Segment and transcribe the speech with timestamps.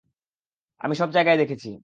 [0.81, 1.71] আমি সব জায়গায় দেখেছি।